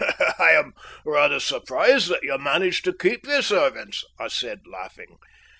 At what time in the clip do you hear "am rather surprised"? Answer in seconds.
0.53-2.07